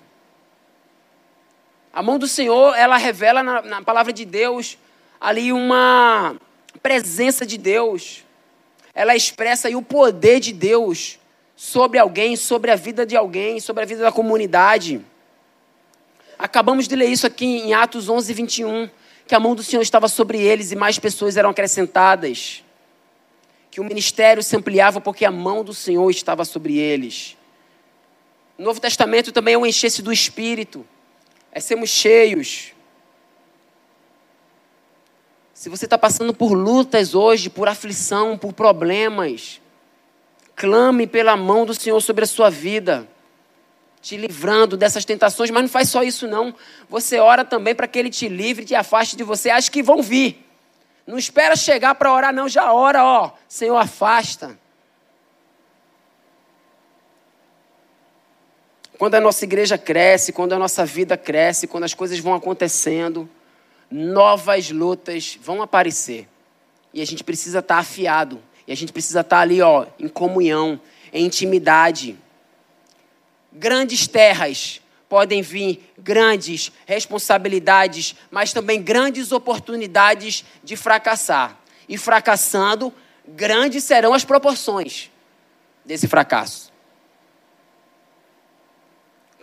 [1.92, 4.78] A mão do Senhor, ela revela na, na palavra de Deus
[5.20, 6.36] ali uma
[6.82, 8.24] presença de Deus.
[8.94, 11.18] Ela expressa aí o poder de Deus
[11.54, 15.04] sobre alguém, sobre a vida de alguém, sobre a vida da comunidade.
[16.38, 18.88] Acabamos de ler isso aqui em Atos 11, 21,
[19.26, 22.64] que a mão do Senhor estava sobre eles e mais pessoas eram acrescentadas.
[23.76, 27.36] Que o ministério se ampliava porque a mão do Senhor estava sobre eles.
[28.56, 30.82] No Novo Testamento também é um encher-se do Espírito
[31.52, 32.72] é sermos cheios.
[35.52, 39.60] Se você está passando por lutas hoje, por aflição, por problemas,
[40.54, 43.06] clame pela mão do Senhor sobre a sua vida,
[44.00, 46.54] te livrando dessas tentações, mas não faz só isso não.
[46.88, 49.50] Você ora também para que Ele te livre, te afaste de você.
[49.50, 50.45] Acho que vão vir.
[51.06, 52.48] Não espera chegar para orar, não.
[52.48, 53.32] Já ora, ó.
[53.48, 54.58] Senhor, afasta.
[58.98, 63.28] Quando a nossa igreja cresce, quando a nossa vida cresce, quando as coisas vão acontecendo,
[63.90, 66.26] novas lutas vão aparecer.
[66.92, 68.42] E a gente precisa estar afiado.
[68.66, 70.80] E a gente precisa estar ali, ó, em comunhão,
[71.12, 72.18] em intimidade.
[73.52, 81.58] Grandes terras podem vir grandes responsabilidades, mas também grandes oportunidades de fracassar.
[81.88, 82.92] E fracassando,
[83.26, 85.10] grandes serão as proporções
[85.84, 86.72] desse fracasso.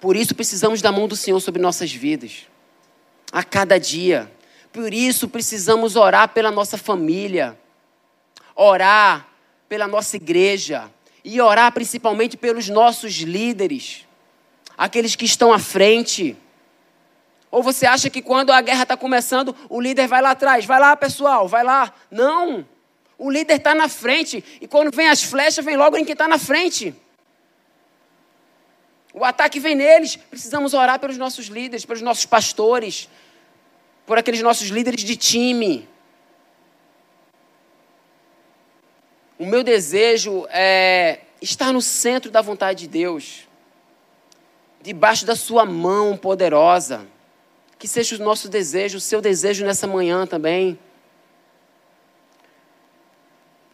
[0.02, 2.48] Por isso precisamos da mão do Senhor sobre nossas vidas,
[3.32, 4.30] a cada dia.
[4.74, 7.58] Por isso precisamos orar pela nossa família,
[8.54, 9.30] orar
[9.70, 10.92] pela nossa igreja
[11.24, 14.06] e orar principalmente pelos nossos líderes,
[14.78, 16.36] aqueles que estão à frente.
[17.52, 20.80] Ou você acha que quando a guerra está começando, o líder vai lá atrás, vai
[20.80, 21.94] lá pessoal, vai lá.
[22.10, 22.66] Não!
[23.18, 26.28] O líder está na frente e quando vem as flechas, vem logo em quem está
[26.28, 26.96] na frente.
[29.14, 30.16] O ataque vem neles.
[30.16, 33.08] Precisamos orar pelos nossos líderes, pelos nossos pastores,
[34.06, 35.88] por aqueles nossos líderes de time.
[39.38, 43.48] O meu desejo é estar no centro da vontade de Deus,
[44.84, 47.08] debaixo da Sua mão poderosa.
[47.80, 50.78] Que seja o nosso desejo, o seu desejo nessa manhã também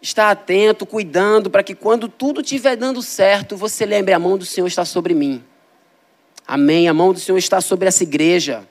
[0.01, 4.45] estar atento, cuidando, para que quando tudo estiver dando certo, você lembre: a mão do
[4.45, 5.43] Senhor está sobre mim.
[6.47, 6.87] Amém.
[6.87, 8.67] A mão do Senhor está sobre essa igreja.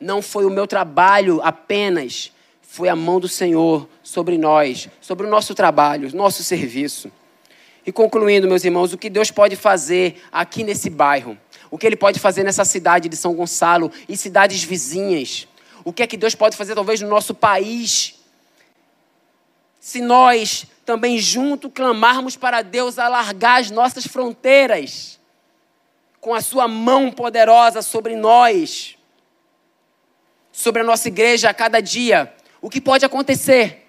[0.00, 5.30] Não foi o meu trabalho apenas, foi a mão do Senhor sobre nós, sobre o
[5.30, 7.10] nosso trabalho, nosso serviço.
[7.86, 11.38] E concluindo, meus irmãos, o que Deus pode fazer aqui nesse bairro,
[11.74, 15.48] o que Ele pode fazer nessa cidade de São Gonçalo e cidades vizinhas,
[15.84, 18.14] O que é que Deus pode fazer, talvez, no nosso país?
[19.80, 25.18] Se nós também junto clamarmos para Deus alargar as nossas fronteiras
[26.20, 28.96] com a sua mão poderosa sobre nós,
[30.52, 33.84] sobre a nossa igreja a cada dia, o que pode acontecer?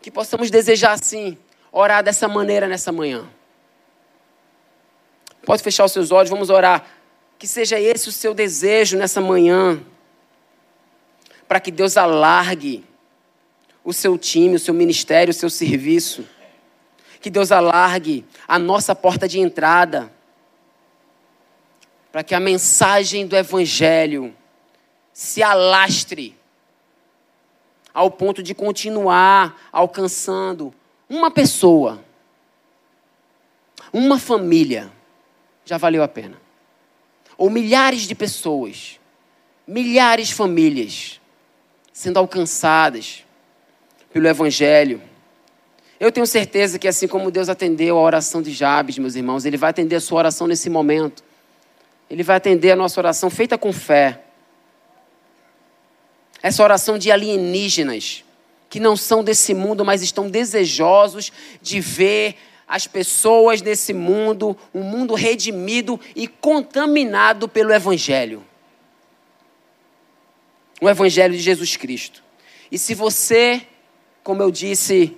[0.00, 1.36] Que possamos desejar assim,
[1.72, 3.28] orar dessa maneira nessa manhã.
[5.44, 6.86] Pode fechar os seus olhos, vamos orar.
[7.38, 9.82] Que seja esse o seu desejo nessa manhã,
[11.48, 12.84] para que Deus alargue
[13.84, 16.24] o seu time, o seu ministério, o seu serviço.
[17.20, 20.12] Que Deus alargue a nossa porta de entrada,
[22.10, 24.34] para que a mensagem do Evangelho
[25.12, 26.38] se alastre
[27.92, 30.72] ao ponto de continuar alcançando
[31.08, 32.02] uma pessoa,
[33.92, 34.90] uma família,
[35.64, 36.40] já valeu a pena.
[37.36, 39.00] Ou milhares de pessoas,
[39.66, 41.20] milhares de famílias
[41.92, 43.24] sendo alcançadas
[44.12, 45.00] pelo Evangelho.
[46.00, 49.56] Eu tenho certeza que assim como Deus atendeu a oração de Jabes, meus irmãos, Ele
[49.56, 51.22] vai atender a sua oração nesse momento.
[52.10, 54.22] Ele vai atender a nossa oração feita com fé.
[56.42, 58.24] Essa oração de alienígenas,
[58.68, 62.36] que não são desse mundo, mas estão desejosos de ver
[62.72, 68.42] as pessoas nesse mundo, um mundo redimido e contaminado pelo Evangelho.
[70.80, 72.24] O Evangelho de Jesus Cristo.
[72.70, 73.66] E se você
[74.22, 75.16] como eu disse,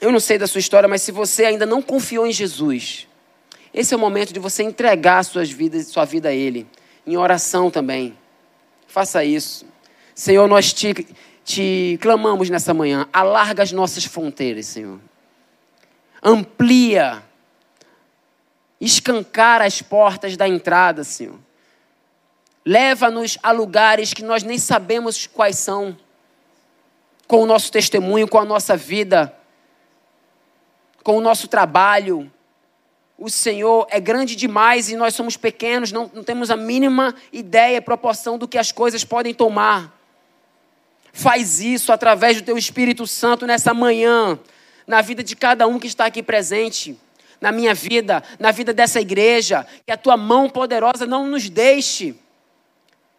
[0.00, 3.08] eu não sei da sua história, mas se você ainda não confiou em Jesus,
[3.72, 6.66] esse é o momento de você entregar suas vidas, sua vida a Ele,
[7.06, 8.16] em oração também.
[8.86, 9.66] Faça isso.
[10.14, 10.94] Senhor, nós te,
[11.44, 15.00] te clamamos nessa manhã, alarga as nossas fronteiras, Senhor.
[16.24, 17.22] Amplia,
[18.80, 21.38] escancara as portas da entrada, Senhor.
[22.64, 25.94] Leva-nos a lugares que nós nem sabemos quais são
[27.26, 29.36] com o nosso testemunho, com a nossa vida,
[31.02, 32.32] com o nosso trabalho.
[33.18, 37.82] O Senhor é grande demais e nós somos pequenos, não, não temos a mínima ideia,
[37.82, 39.94] proporção do que as coisas podem tomar.
[41.12, 44.38] Faz isso através do Teu Espírito Santo nessa manhã,
[44.86, 46.98] na vida de cada um que está aqui presente,
[47.40, 49.66] na minha vida, na vida dessa igreja.
[49.86, 52.14] Que a Tua mão poderosa não nos deixe,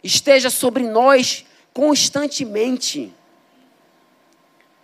[0.03, 3.13] esteja sobre nós constantemente.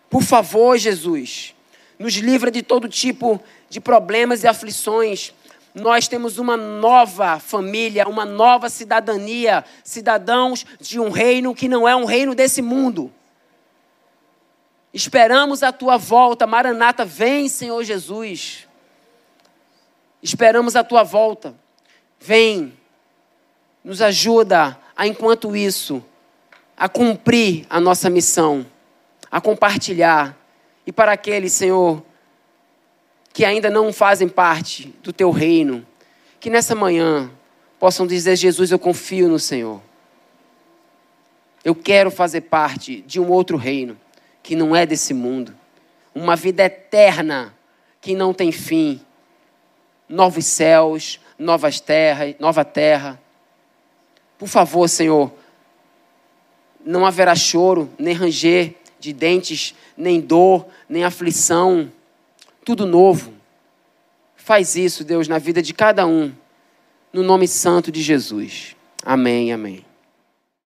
[0.09, 1.55] Por favor, Jesus,
[1.97, 5.33] nos livra de todo tipo de problemas e aflições.
[5.73, 11.95] Nós temos uma nova família, uma nova cidadania, cidadãos de um reino que não é
[11.95, 13.09] um reino desse mundo.
[14.93, 18.67] Esperamos a tua volta, Maranata, vem, Senhor Jesus.
[20.21, 21.55] Esperamos a tua volta.
[22.19, 22.73] Vem,
[23.83, 26.03] nos ajuda a, enquanto isso,
[26.75, 28.65] a cumprir a nossa missão
[29.31, 30.37] a compartilhar.
[30.85, 32.03] E para aqueles, Senhor,
[33.31, 35.87] que ainda não fazem parte do teu reino,
[36.39, 37.31] que nessa manhã
[37.79, 39.81] possam dizer: Jesus, eu confio no Senhor.
[41.63, 43.97] Eu quero fazer parte de um outro reino
[44.43, 45.55] que não é desse mundo.
[46.13, 47.53] Uma vida eterna
[47.99, 49.01] que não tem fim.
[50.09, 53.19] Novos céus, novas terras, nova terra.
[54.37, 55.31] Por favor, Senhor,
[56.83, 61.91] não haverá choro, nem ranger, de dentes, nem dor, nem aflição.
[62.65, 63.33] Tudo novo.
[64.35, 66.31] Faz isso, Deus, na vida de cada um.
[67.13, 68.75] No nome santo de Jesus.
[69.03, 69.85] Amém, amém.